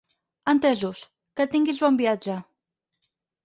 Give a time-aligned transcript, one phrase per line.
[0.53, 1.03] Entesos.
[1.39, 2.41] Que tinguis bon viatge!